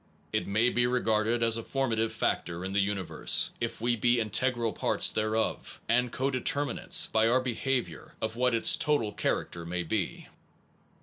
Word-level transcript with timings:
It 0.33 0.47
may 0.47 0.71
be 0.71 0.87
regarded 0.87 1.43
as 1.43 1.57
a 1.57 1.63
formative 1.63 2.11
factor 2.11 2.65
in 2.65 2.71
the 2.71 2.79
universe, 2.79 3.51
if 3.61 3.79
we 3.79 3.95
be 3.95 4.19
integral 4.19 4.73
parts 4.73 5.11
thereof 5.11 5.79
and 5.87 6.11
co 6.11 6.31
determinants, 6.31 7.05
by 7.05 7.27
our 7.27 7.39
behavior, 7.39 8.13
of 8.19 8.35
what 8.35 8.55
its 8.55 8.75
total 8.75 9.11
character 9.11 9.63
may 9.63 9.83
be. 9.83 10.27